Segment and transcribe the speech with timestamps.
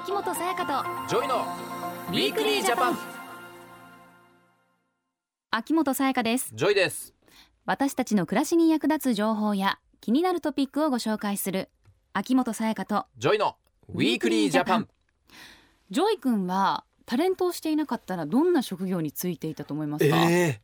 [0.00, 1.44] 秋元才加 JOYの
[2.10, 2.98] Weekly Japan。
[5.50, 6.52] 秋元才加です。
[6.54, 7.14] JOYです。
[7.66, 11.68] 私たちの暮らしに役立つ情報や気になるトピックをご紹介する
[12.12, 13.56] 秋元才加と JOYの
[13.88, 14.88] Weekly Japan。
[15.90, 20.60] JOY君はタレントをしていなかったらどんな職業についていたと思いますか、え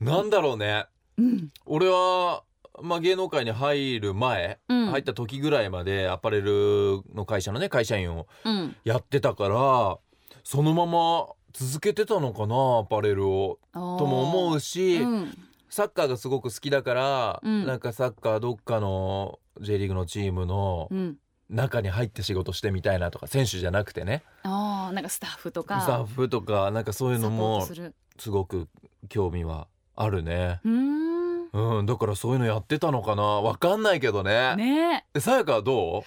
[0.00, 0.86] ー、なんだろうね。
[1.18, 1.48] うん。
[1.64, 2.44] 俺は
[2.82, 4.86] まあ芸能界に入る前、うん。
[4.90, 8.76] 入った時ぐらいまでアパレルの会社のね会社員をうん。
[8.84, 9.98] やってたから
[10.44, 13.58] そのまま続けてたのかなアパレルを。
[13.72, 15.36] ととも思ううし、ん。
[15.68, 17.66] サッカーがすごく好きだから、うん。
[17.66, 21.16] なんかサッカーどっかの J リーグのチームのうん。
[21.48, 24.24] 中に入って仕事してみたいなとか選手じゃなくてね。
[24.44, 25.80] なんかスタッフとか。
[25.80, 27.74] スタッフとかなんかそういうのもト
[28.18, 28.68] すごく
[29.08, 30.60] 興味はあるね。
[30.64, 31.05] うーん
[31.52, 33.22] うん、だからそういうのやってたのかな。
[33.22, 34.56] わかんないけどね。
[34.56, 35.06] ね。
[35.14, 36.02] ええさやかはどう？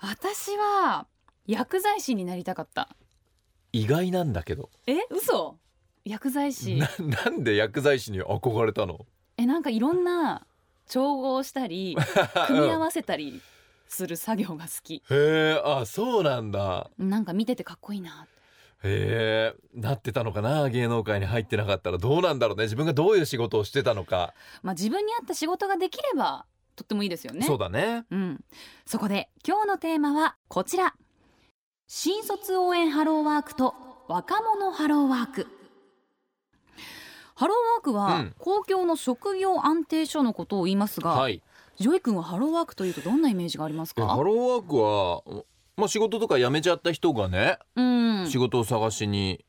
[0.00, 1.06] 私は
[1.46, 2.88] 薬剤師になりたかった。
[3.72, 4.70] 意外なんだけど。
[4.86, 5.56] え嘘？
[6.04, 6.76] 薬剤師。
[6.76, 6.88] な
[7.24, 9.06] なんで薬剤師に憧れたの？
[9.36, 10.46] えなんかいろんな
[10.88, 11.96] 調合したり
[12.46, 13.40] 組み合わせたり
[13.88, 14.96] する作業が好き。
[14.96, 16.90] へえあそうなんだ。
[16.98, 18.26] なんか見ててかっこいいな
[18.84, 21.98] へえなってたのかな芸能界に入ってなかったら。
[21.98, 22.64] どうなんだろうね。
[22.64, 27.44] 自分がどういう仕事をしてたのか、まあ自分に合った仕事ができればとってもいいですよね。
[27.44, 28.04] そうだね。
[28.10, 28.44] うん、
[28.86, 30.94] そこで今日のテーマはこちら。
[31.88, 33.74] 新卒応援ハローワークと
[34.08, 35.46] 若者ハローワーク。
[37.34, 38.34] ハローワークは、うん。
[38.38, 41.42] 公共の職業安定所のことを言いますが、はい。
[41.78, 44.02] JOY君はハローワークというとどんなイメージがありますか？
[44.02, 45.44] えハローワークは
[45.78, 48.26] まあ仕事とか辞めちゃった人がね、うん。
[48.28, 49.44] 仕事を探しに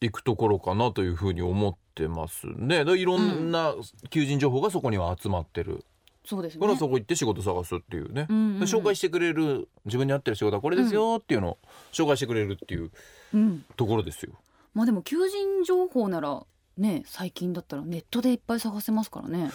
[0.00, 2.84] 行くところかなというふうに思ってますね。
[2.84, 3.74] でいろんな
[4.08, 5.84] 求人情報がそこには集まってる。
[6.24, 6.60] そうですね。
[6.60, 8.60] からそこ行って仕事探すっていうね、うんうんうん。
[8.60, 11.58] で紹介してくれる自分に合ってる仕事はこれですよっていうのを
[11.92, 12.90] 紹介してくれるっていう
[13.34, 13.64] うん。
[13.76, 14.32] ところですよ。
[14.72, 16.42] まあでも求人情報なら
[16.78, 19.50] ね最近だったらネットでいっぱい探せますからね。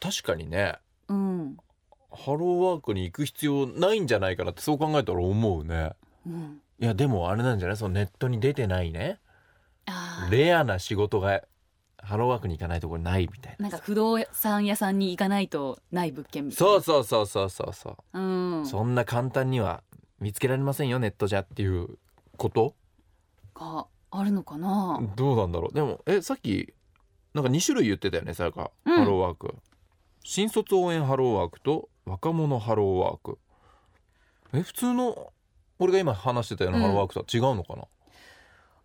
[0.00, 0.74] 確かにね。
[1.08, 1.56] うん
[2.14, 5.92] ハローワークに行く必要ないんじゃないかなってそう考えたら思うね。
[6.26, 6.60] うん。
[6.80, 7.76] いやでもあれなんじゃない？
[7.76, 9.20] そのネットに出てないね。
[10.30, 11.42] レアな仕事が
[11.98, 13.64] ハローワークに行かないところないみたいな。
[13.64, 18.18] なんか不動産屋さんに行かないとない物件みたいそうなそうそうそうそうそう。
[18.18, 18.66] うん。
[18.66, 19.82] そんな簡単には
[20.20, 21.98] 見つけられませんよネットじゃっていう
[22.36, 22.74] こと？
[23.54, 25.74] があるのかな、どうなんだろう。
[25.74, 26.72] でもえさっき
[27.34, 28.94] なんか2種類言ってたよねさやか、うん。
[28.96, 29.54] ハローワーク
[30.26, 33.38] 新卒応援ハローワークと若者ハローワーク。
[34.54, 35.32] え普通の
[35.78, 36.84] 俺が今話してたようなうん。
[36.84, 37.84] ハローワークとは違うのかな、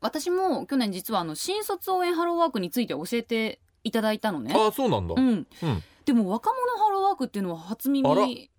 [0.01, 4.53] 私も去年実はあの新卒応援ハローワークについて教えていただいたのね。
[4.53, 5.47] ああそうなんだ、うん、うん。
[6.03, 8.49] でも若者ハローワークっていうのは初耳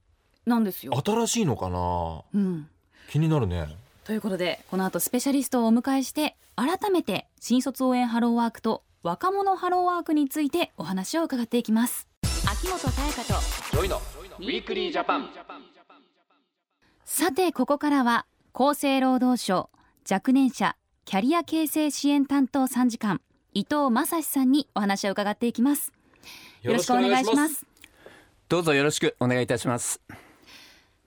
[0.47, 2.23] なんですよ、新しいのかな？
[2.33, 2.67] うん、
[3.11, 3.77] 気になるね。
[4.05, 12.09] ということでこの後スペシャリストをお迎えして改めて新卒応援ハローワークと若者ハローワークについてお話を伺っていきます
[12.63, 13.41] 秋元彩香と
[13.73, 13.97] JOYの
[14.39, 15.31] Weekly Japan。
[17.07, 19.71] さてここからは厚生労働省
[20.11, 20.77] 若年者
[21.07, 23.23] キャリア形成支援担当参事官
[23.55, 25.91] 伊藤正史さんにお話を伺っていきます。
[26.61, 27.65] よろしくお願いします。
[28.51, 30.03] どうぞよろしくお願いいたします。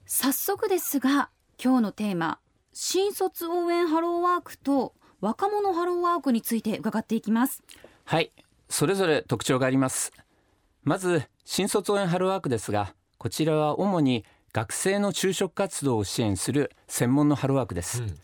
[0.08, 1.30] 早速ですが
[1.64, 2.40] 今日のテーマ
[2.72, 7.62] 新卒応援ハローワークと若者ハローワークについて伺っていきます。
[8.06, 8.32] はい、
[8.70, 10.12] それぞれ特徴があります。
[10.84, 18.04] まず新卒応援ハローワークですが、こちらは主に学生の就職活動を支援する専門のハローワークです。
[18.04, 18.16] うん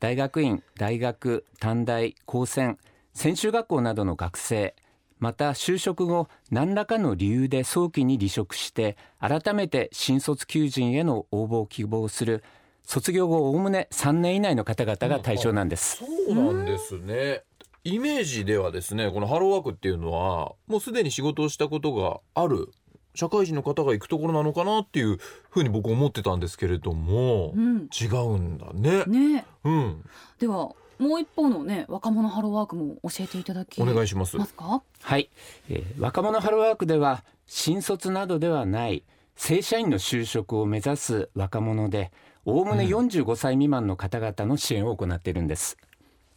[0.00, 2.78] 大学院、大学、短大、高専、
[3.14, 4.74] 専修学校などの学生、
[5.18, 12.44] また就職後何らかの理由で早期に離職して改めて新卒求人への応募を希望する
[12.82, 16.04] 卒業後おおむね3年以内の方々が対象なんです。
[16.04, 17.42] そうなんですね
[17.84, 22.70] イメージではですねこのハローワークっていうのはもうすでに仕事をしたことがある
[23.14, 25.18] 社会人の方が行くところなのかなっていう
[25.50, 27.88] ふうに僕思ってたんですけれども、うん。
[27.92, 29.04] 違うんだね。
[29.04, 29.44] ね。
[29.62, 30.04] うん、
[30.40, 34.36] ではもう一方のね若者ハローワークも教えていただきお願いします。
[34.36, 35.30] ますかはい、
[35.68, 39.04] えー若者ハローワークでは新卒などではない
[39.36, 42.12] 正社員の就職を目指す若者で
[42.46, 45.76] おおむね45歳未満の方々の支援を行っているんです、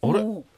[0.02, 0.20] あれ？
[0.20, 0.42] おー。
[0.42, 0.57] あ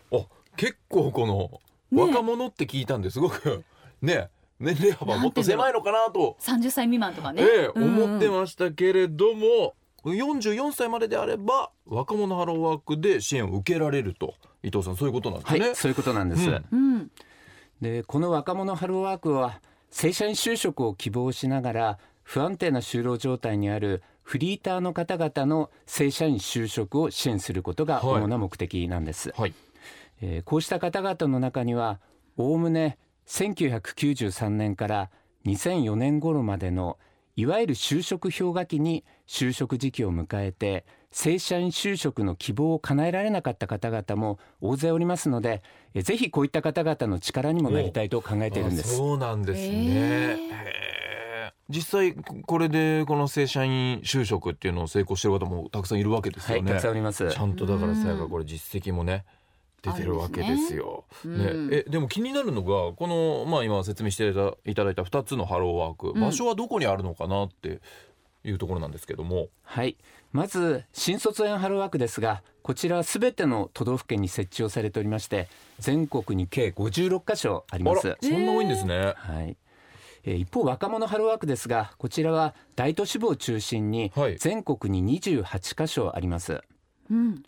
[0.60, 1.60] 結構この
[1.90, 3.64] ね若者って聞いたんですごく。
[4.02, 4.28] ね
[4.58, 9.74] 年齢幅もっと狭いのかなと、30歳未満とかね、え思ってましたけれども
[10.04, 14.34] 44歳までであれば若者ハローワークで支援を受けられると。
[14.62, 15.60] 伊藤さんそういうことなんですね。
[15.60, 16.64] はいそういうことなんです、うん。
[16.72, 17.10] うん。
[17.80, 29.54] でこの若者ハローワークは正社員就職を希望しながら不安定な就労状態にあるフリーターの方々の正社員就職を支援することが主な目的なんです、はい
[30.20, 32.00] えーこうした方々の中には
[32.37, 35.11] おおむね1993年から
[35.46, 36.99] 2004年頃までの
[37.37, 45.62] いわゆる就職氷河期に就職時期を迎えて正社員就職の希望を叶えられなかった方々も大勢おりますので
[45.94, 48.96] えーぜひこういった方々の力にもなりたいと考えているんであす。
[48.96, 50.38] そうなんですね。
[51.69, 56.73] 実際これでこの正社員就職っていうのを成功してる方もたくさんいるわけですよね。
[56.73, 57.38] はい、たくさんおりますち。
[57.38, 59.25] ゃんとだからさやうんかこれ実績もね
[59.82, 61.04] 出てるわけですよ。
[61.24, 67.80] ねうんねえでも気になるのがこのまあ今説明していたいただいた2つのハローワーク、ん場所はどこにあるのかなって
[68.44, 69.48] いうところなんですけども。
[69.62, 69.96] はい。
[70.32, 75.48] まず新卒園ハローワークですが、こちらはすべての都道府県に設置をされておりまして、
[75.78, 78.16] 全国に計56カ所ありますあら。
[78.22, 79.14] そんな多いんですね。
[79.16, 79.56] はい。
[80.24, 86.60] えー一方若者ハローワークですが、こちらは大都市部を中心にはい全国に28カ所あります。
[87.10, 87.42] うん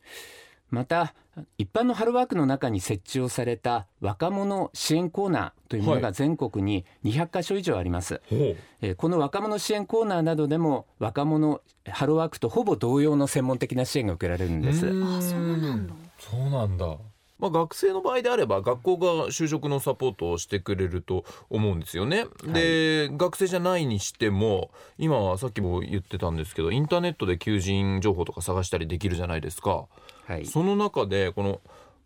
[0.72, 1.14] また
[1.58, 8.22] 一般のハローワークの中に設置をされた若者支援コーナーというものが全国に200カ所以上あります。
[8.28, 14.86] ほうえーこの若者支援コーナーなどでも若者ハローワークとほぼ同様の専門的な支援が受けられるんです。
[14.86, 16.96] ーあそうなんだそうなんだ。
[17.38, 22.26] まあ、学生の場合であれば学校が就職のサポートをしてくれると思うんですよね。
[22.46, 29.86] で、学生じゃないにしても今はさっきも言ってたんですけどインターネットで求人情報とか探したりできるじゃないですか。
[30.26, 30.46] はい。
[30.46, 31.60] その中でこの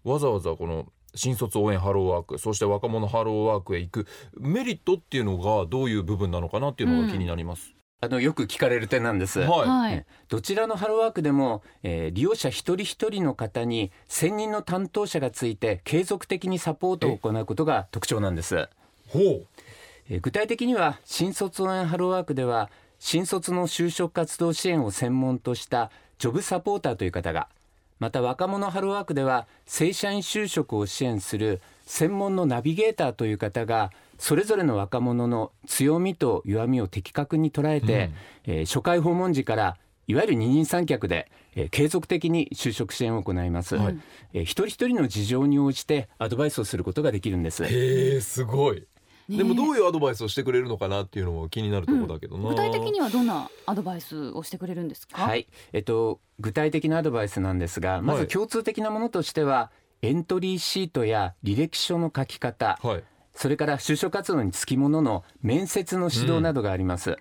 [0.05, 4.07] わざわざこの新卒応援ハローワークそして若者ハローワークへ行く
[4.39, 7.77] メリットっていうのがどういう部分なのかなっていうのが気になります。
[8.03, 9.41] あのよく聞かれる点なんです。
[9.41, 18.69] はい、どちらのハローワークでも、えー利用者一人一人の方に専任の担当者がついて継続的にサポートを行うことが特徴なんです。
[19.09, 19.47] ほう
[20.11, 27.49] えー具体的には新卒応援ハローワークでは新卒の就職活動支援を専門としたジョブサポーターという方が
[27.99, 38.11] また若者ハローワークでは正社員就職を支援する専門のナビゲーターという方がそれぞれの若者の強みと弱みを的確に捉えて、
[38.45, 39.77] えー初回訪問時から
[40.09, 43.99] いわゆる二人三脚で、えー継続的に就職支援を行います、はい。
[44.33, 47.65] えー一人一人の事情に応じてアドバイスをすることができるんです。
[47.65, 48.87] へえすごい。
[49.29, 55.21] ねでもどういうアドバイスをしてくれるのかなっていうのも気になるところだけどな、具体的にはどんなアドバイスをしてくれるんですか？
[55.21, 59.71] はい、えっと、具体的なアドバイスなんですが、まずはい共通的なものとしては、
[60.03, 63.05] エントリーシートや履歴書の書き方、はい。
[63.35, 67.17] それから就職活動につきものの面接の指導などがあります。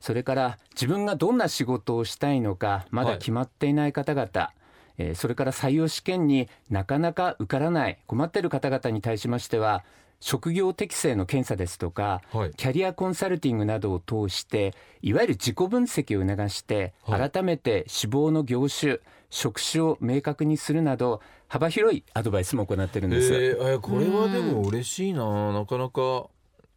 [0.00, 4.50] それから自分がどんな仕事をしたいのかまだ決まっていない方々、
[4.98, 9.84] えーそれから採用試験になかなか受からない困っている方々に対しましては
[10.22, 12.52] 職業適性の検査ですとか、はい。
[12.56, 14.72] キャリアコンサルティングなどを通して
[15.02, 17.30] いわゆる自己分析を促して、はい。
[17.30, 19.00] 改めて志望の業種
[19.30, 23.34] 職種を明確にするなど幅広いアドバイスも行ってるんです。
[23.34, 23.74] えー。
[23.74, 25.52] えこれはでも嬉しいな。
[25.52, 26.28] なかなか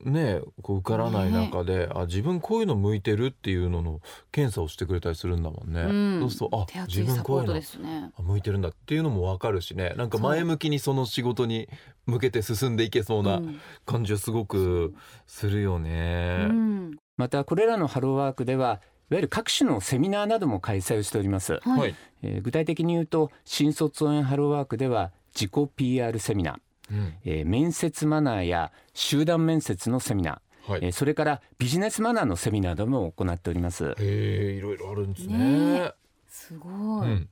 [0.06, 6.20] ねこう受からない中で、あ自分こういうの向いてるっていうのの検査をしてくれたりするんだもんね、うん。
[6.22, 9.94] そうするとあ手厚自分こういうの向いてるんだっていうのも分かるしね。
[9.98, 11.68] なんか前向きにその仕事に
[12.06, 13.60] 向けて進んでいけそうなうん。
[13.86, 14.94] 感じはすごく
[15.28, 16.48] するよね。
[16.50, 16.98] うん。
[17.18, 18.66] またこれらのハローワークでは
[19.10, 21.92] いわゆる各種のセミナーなども開催をしております、ははい。
[21.92, 26.56] い、えー具体的に言うと新卒応援ハローワークでは自己 PR セミナー、
[26.92, 27.14] うん。
[27.26, 30.82] えー面接マナーや集団面接のセミナー、はい。
[30.84, 33.90] えーそれからビジネスマナーのセミナーなども行っております。
[33.90, 35.38] へえいろいろあるんですね。
[35.38, 35.92] ね
[36.28, 37.30] すごい、うん。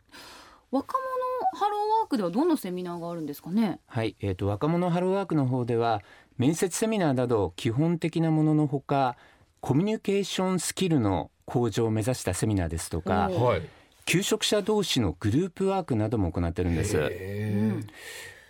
[0.72, 3.80] 若者ハローワークではどんなセミナーがあるんですかね？
[3.86, 6.02] はい、えー、と若者ハローワークの方では
[6.38, 9.18] 面接セミナーなど基本的なもののほか
[9.60, 13.62] コミュニケーションスキルの向上を目指したセミナーですとかおはい。
[14.06, 16.98] 求職者同士のグループワークなども行ってるんです。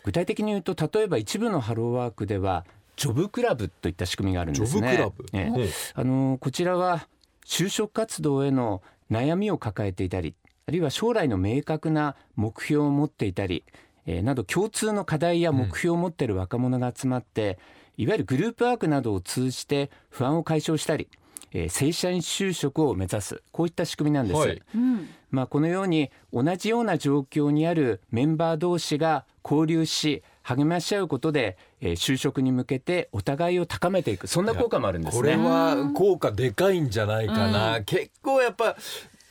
[0.04, 4.88] 具体的に言うと例えば一部のハローワークではジョブクラブといった仕組みがあるんジですね。
[4.88, 5.26] ョブクラブ？
[5.34, 7.08] ええほうあのこちらは
[7.46, 8.82] 就職活動への
[9.12, 13.64] 悩みを抱えていたりあるいは将来の明確な目標を持っていたり、
[14.06, 17.60] えーなど共通の課題や目標を持っている若者が集まって、
[17.98, 21.10] いわゆるグループワークなどを通じて不安を解消したり、
[21.54, 23.42] えー正社員就職を目指す。
[23.52, 24.40] こういった仕組みなんです。
[24.40, 24.62] はい。
[24.76, 25.10] うん。
[25.32, 34.28] まあ、このように同じような状況にあるメンバー同士が交流し励まし合うことで、えー就職に向けてお互いを高めていく。
[34.28, 35.44] そんな効果もあるんですこれね。
[35.44, 38.76] は効果でかいんじゃないかな、結構やっぱ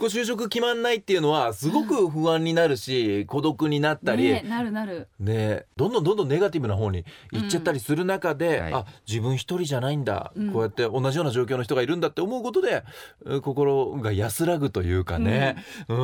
[0.02, 5.06] こう就職決まんないっていうのはすごく不安になるし、孤独になったり、ねなるなる。
[5.20, 10.52] ね、どんどんどんどんネガティブな方に行っちゃったりする中で、はいあ自分一人じゃないんだ、うん。
[10.52, 12.82] こうやって同じような状況の人がいるんだって思うことで
[13.24, 15.54] う心が安らぐというかね、
[15.86, 15.96] うん。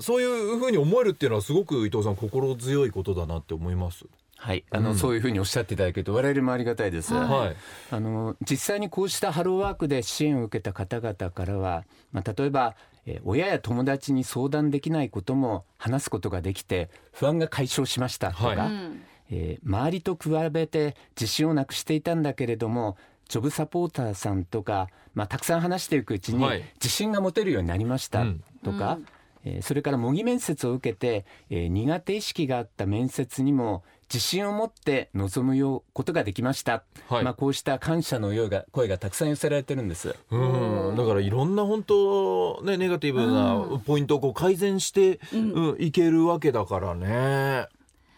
[0.00, 4.06] そういうふうに思えるっていうのはすごく伊藤さん心強いことだなって思います。
[4.40, 4.96] はい、あの、うん。
[4.96, 7.12] そういうふうにおっしゃっていただけると我々もありがたいです。
[7.12, 7.56] はいはい、
[7.90, 12.74] あの実際にこうしたハローワークで支援を受けた方々からは、まあ、例えば、
[13.06, 18.56] えー親や友達に相談できないことも話すことができて不安が解消しましたとか、はい。
[18.56, 19.02] うん。
[19.30, 22.96] えー周りと比べて自信をなくしていたんだけれども
[23.28, 26.62] ジョブサポーターさんとか、まあ、たくさん話していくうちにはい。
[26.74, 28.44] 自信が持てるようになりましたうん。
[28.64, 29.06] とか、うん
[29.44, 37.24] えーそれから模擬面接を受けて、えー苦手意識があった面接にも自信を持って臨むようことができました、はい。
[37.24, 40.16] まあ、こうした感謝の声が声がたくさん寄せられてるんです。
[40.30, 45.52] うん、だからいろんな本当ねネガティブうなポイントをこう改善して、うん。
[45.52, 47.68] うんいけるわけだからね。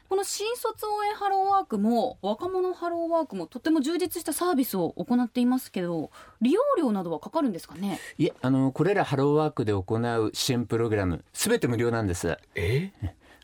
[0.08, 6.10] この新卒応援ハローワークも若者ハローワークもとても充実したサービスを行っていますけど
[6.42, 7.98] 利用料などはかかるんですかね？
[8.18, 12.36] いえあのこれらハローワークで行う支援プログラムすべて無料なんです。
[12.54, 12.90] え？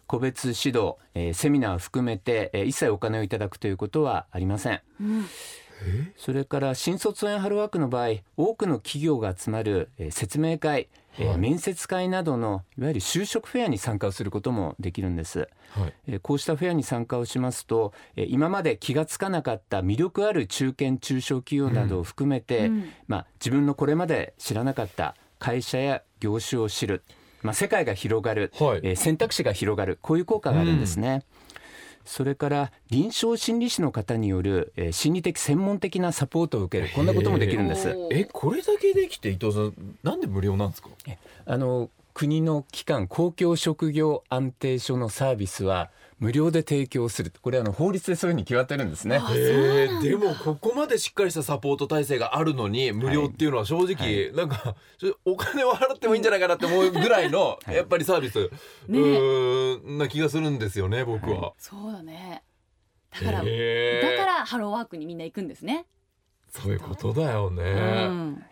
[0.08, 4.80] 個別指導、えーセミナーを含めて、えー一切お金をいただくということはありません。
[5.00, 5.26] うん。
[6.16, 10.88] それから新卒応援ハローワークの場合多くの企業が集まる、えー説明会、
[11.18, 11.38] えーはい。
[11.38, 15.48] 面接会などのいわゆる就職フェアに参加をすることもできるんです。
[15.70, 15.92] はい。
[16.08, 22.90] えーこうしたフェアに参加をしますと、えー今まで気がつかなかった魅力ある中堅中小企業などを含めて、うん。
[23.06, 27.04] まあ、自分のこれまで知らなかった会社や業種を知る、
[27.42, 31.22] まあ、世界が広がる、はいえー選択肢が広がるこういう効果があるんですね。
[32.04, 37.94] それから臨床心理士の方による、えー心理的専門的なサポートを受けるこんなこともできるんです。
[38.10, 40.88] えこれだけできて伊藤さんなんで無料なんですか？
[41.46, 49.16] あの国の機関公共職業安定所のサービスは無料で提供するこれあの法律でそういうふうに決まってるんですね。
[49.16, 50.06] あへそうなんだ。
[50.06, 57.76] えでもここまでしっかりしたサポート体制があるのに無料っていうのは正直、なんかちょお金を払ってもいいんじゃないかなって思うぐらいの、はい。
[57.76, 61.52] やっぱりサービス、うーんな気がするんですよね僕は。
[61.58, 62.42] そうだね。
[63.12, 65.86] だから、だからハローワークにみんな行くんですね、
[66.50, 67.62] そういうことだよね。
[67.62, 67.66] う
[68.10, 68.44] ん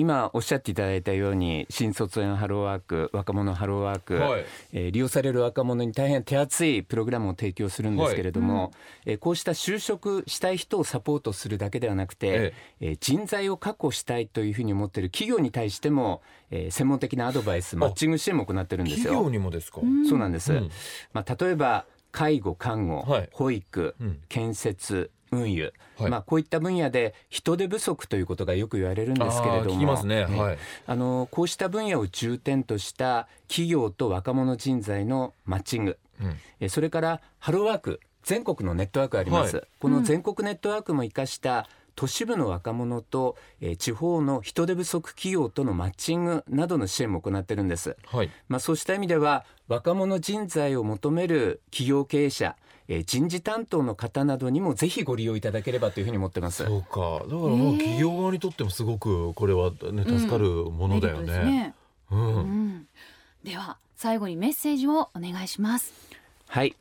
[0.00, 4.44] 今おっしゃっていただいたように新卒園ハローワーク若者ハローワーク、はい。
[4.72, 8.70] えー利用される若者に大変手厚いプログラムを提供するんですけれども、はい
[9.04, 12.90] えーこうした就職したい人をサポートするだけではなくて、ええ。
[12.92, 19.30] ー人材を確保したいというふうに思っている企業に対しても、えー専門的なアドバイスマッチング支援も行ってるんです企業よ。
[19.30, 19.82] にもですか？
[19.82, 20.70] んそうなんです、うん。
[21.12, 23.28] まあ、例えば介護看護、はい。
[23.32, 24.18] 保育、うん。
[24.30, 26.10] 建設運輸、はい。
[26.10, 29.70] まあ、こういった分野で人手不足ということがよく言われるんですけれども。
[29.70, 30.24] あー聞きますね。
[30.24, 30.58] はい。
[30.86, 35.98] あのこうした分野を重点とした企業と若者人材のマッチング。
[36.20, 36.36] うん。
[36.60, 38.00] えそれからハローワーク。
[38.22, 39.66] 全国のネットワークあります、はい。
[39.80, 48.30] この全国ネットワークも生かした都市部の若者と、えー地方の人手不足企業とのマッチングなどの支援も行ってるんです、はい。
[48.46, 52.56] まあ、そうした意味では若者人材を求める企業経営者、
[52.92, 56.64] えー人事担当の方などにもぜひご利用いただければというふうに思ってます。
[56.64, 56.90] そうか。
[56.90, 61.44] だからもう企業側にとってもすごくこれはね助かるものだよね。
[61.44, 61.74] ね
[62.10, 62.16] う。
[62.16, 62.68] うん。
[62.78, 62.86] ん、
[63.44, 65.94] では最後にメッセージをお願いします。
[66.48, 66.74] はい。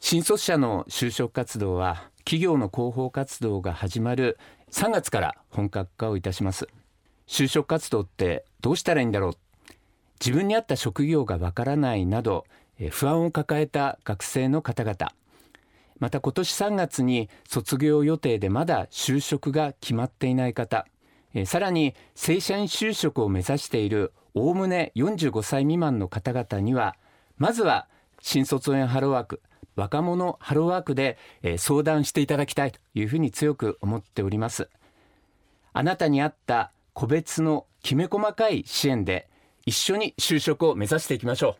[0.00, 4.36] 新卒者の就職活動は企業の広報活動が始まる
[4.72, 6.66] 3月から本格化をいたします。
[7.28, 9.32] 就職活動ってどうしたらいいんだろう。
[10.18, 12.46] 自分に合った職業がわからないなど
[12.80, 15.12] えー不安を抱えた学生の方々
[16.00, 20.86] また今年3月に卒業予定でまだ就職が決まっていない方
[21.34, 26.96] えさらに正社員就職を目指しているおおむね45歳未満の方々には
[27.36, 27.86] まずは
[28.20, 29.42] 新卒応援ハローワーク
[29.76, 34.68] 若者ハローワークでえ相談していただきたいというふうに強く思っております。
[35.72, 39.28] あなたに合った個別のきめ細かい支援で
[39.64, 41.54] 一緒に就職を目指していきましょう。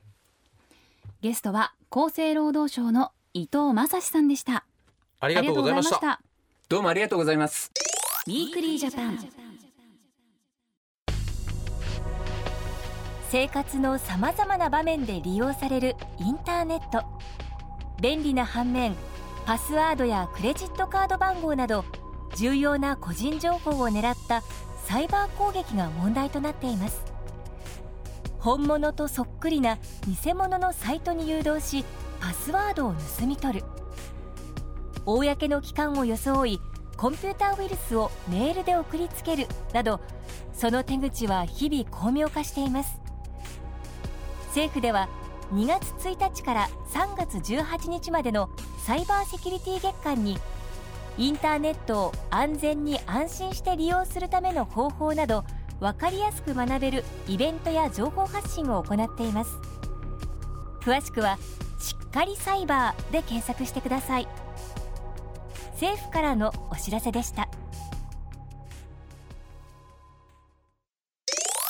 [1.23, 4.65] ゲストは厚生労働省の伊藤正史さんでした。
[5.21, 6.01] ありがとうございました。
[6.01, 6.21] た。
[6.69, 7.71] どうもありがとうございます
[8.27, 9.19] Weekly Japan。
[13.31, 17.05] 生活のさまざまな場面で利用されるインターネット。
[18.03, 18.97] 便利な反面
[19.47, 21.85] パスワードやクレジットカード番号など
[22.35, 24.43] 重要な個人情報を狙った
[24.87, 27.01] サイバー攻撃が問題となっています。
[28.41, 31.85] 本物とそっくりな偽物のサイトに誘導し
[32.21, 33.65] パスワードを盗み取る。
[35.07, 36.61] 公の機関を装い
[36.97, 40.01] コンピューターウイルスをメールで送りつけるなど
[40.53, 43.01] その手口は日々巧妙化しています。
[44.49, 45.09] 政府では
[45.55, 48.51] 2月1日から3月18日までの
[48.85, 50.39] サイバーセキュリティ月間に
[51.17, 55.45] インターネットを安全に安心して利用するための方法など
[55.81, 59.59] 分かりやすく学べるイベントや情報発信を行っています。
[60.83, 61.39] 詳しくは
[61.81, 64.29] 「しっかりサイバー」で検索してください。
[65.73, 67.49] 政府からのお知らせでした。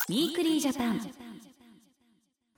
[0.09, 1.01] Weekly Japan。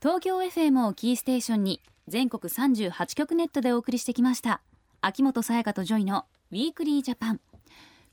[0.00, 4.62] 東京 FM をキーステーションに全国38局ネットでお送りしてきました。
[5.02, 7.40] 秋元才加と JOYの Weekly Japan。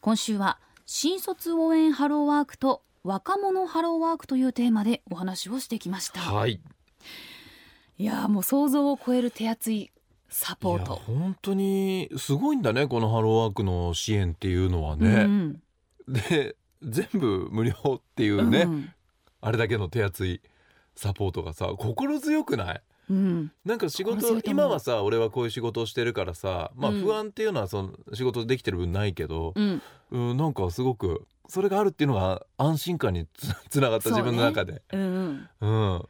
[0.01, 6.19] 今週は新卒応援ハローワークと若者ハローワークというテーマでお話をしてきました。
[6.19, 6.59] はい
[7.99, 9.91] いやもう想像を超える手厚い
[10.29, 10.95] サポート。
[10.95, 15.61] 本当にすごいんだねこのハローワークの支援っていうのはうね、ん。
[16.07, 18.89] で全部無料っていうね、うん
[19.41, 20.41] あれだけの手厚い
[20.95, 22.81] サポートがさ心強くない？
[23.09, 23.51] うん。
[23.63, 27.01] なんか仕事今はさ俺はこういう仕事をしてるからさまあうん。
[27.01, 29.81] 不安っていうのはその仕事できてる分ないけど、うん。
[30.11, 34.81] うん、なんかすごくそれがあるっていうのが安心感につつながった自分の中で。
[34.93, 35.93] うんうん。
[35.93, 36.03] う、ん、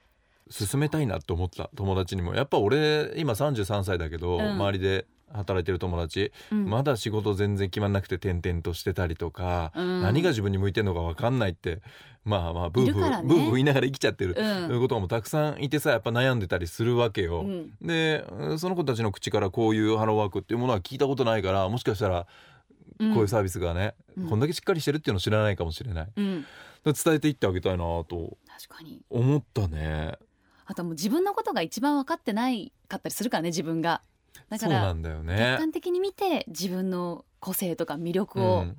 [0.50, 2.34] 進めたいなって思った友達にも。
[2.36, 4.52] やっぱ俺今33歳だけど、うん。
[4.52, 6.66] 周りで働いてる友達、うん。
[6.66, 10.02] まだ仕事全然決まんなくて転々としてたりとか、うん。
[10.02, 11.82] 何が自分に向いてるのか分かんないって
[12.26, 13.28] まあまあブーブー、ね。
[13.28, 14.82] ブーブー言いながら生きちゃってる、うん。
[14.82, 17.42] こともたくさんいてさやっぱ悩んでたりするわけよ。
[17.42, 17.72] うん。
[17.82, 18.26] で
[18.58, 22.26] その子たちの口からこういうハローワークっていうものは聞いたことないからもしかしたら
[22.98, 24.30] こういうサービスがね、うん。
[24.30, 26.08] こんだけしっかりしてるっていうのを知らないかもしれない。
[26.16, 26.46] うん。
[26.84, 28.38] で伝えていってあげたいなと。
[29.10, 30.18] 思ったね。
[30.70, 34.02] あともう自分のことが一番分かってないかったりするからね自分が。
[34.50, 35.56] だからそうなんだよ客ね。
[35.58, 38.78] 観的に見て自分の個性とか魅力をうん。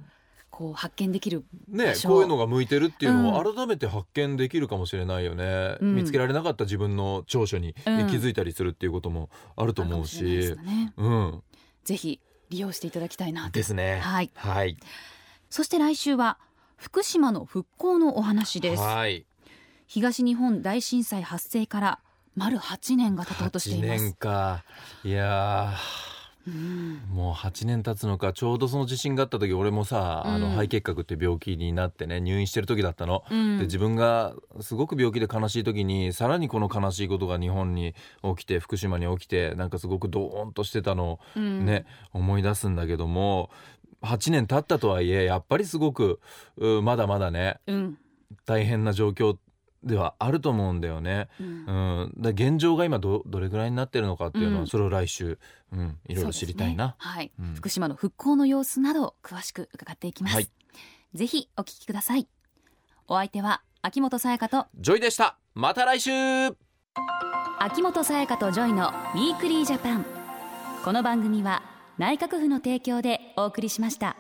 [0.53, 2.09] こう発見できる、ね場所。
[2.09, 5.95] こういうのが向いてるっていうのをう改めて発見できるかもしれないよね、うん。
[5.95, 7.97] 見つけられなかった自分の長所に気うん。
[8.09, 10.23] づいたりするっていうこともあると思うし。
[10.63, 10.93] ね。
[10.97, 11.43] うん。
[11.85, 12.21] ぜひ
[12.51, 13.53] 利用していただきたいなと。
[13.53, 14.01] ですね。
[14.01, 14.31] はい。
[14.35, 14.77] はい。
[15.49, 16.39] そして来週は
[16.77, 18.83] 福島の復興のお話です。
[18.83, 19.25] はい
[19.93, 21.99] 東日本大震災発生から
[22.37, 24.05] 丸8年が経とうとしてい8ます。
[24.05, 24.65] 年か。
[25.03, 25.73] いや
[26.47, 27.13] うんー。
[27.13, 28.33] もう8年経つのか。
[28.33, 30.43] ちょうどその地震があった時俺もさ、あうん。
[30.43, 33.59] の肺結核って病気になってね入院してる時だったの、うん。
[33.59, 37.97] で自分がすごく病気で悲しい時にさらにこの悲しいことが日本に
[38.37, 41.67] 起きて福島に起きてなんかすごくドーンとしてたのをうん。
[41.67, 43.51] ね、思い出すんだけども
[44.03, 46.21] 8年経ったとはいえやっぱりすごく
[46.59, 47.99] うまだまだねうん。
[48.47, 49.37] 大変な状況
[49.83, 51.29] ではあると思うんだよね。
[51.41, 51.47] うん。
[51.47, 54.67] うん、だ現状が今どどれぐらいになってるのかっていうのは、うん。
[54.67, 55.39] それを来週、
[55.73, 56.89] うん、いろいろ知りたいな。
[56.89, 57.55] ねはい、うん。
[57.55, 60.51] 福島の復興の様子など詳しく伺っていきます、はい。
[61.15, 62.29] ぜひお聞きください。
[63.09, 65.39] お相手は秋元才加と JOYでした。
[65.55, 66.11] また来週。
[67.59, 70.21] 秋元才加とジョイのウィークリージャパン。
[70.85, 71.63] この番組は
[71.99, 74.17] 内閣府の提供でお送りしました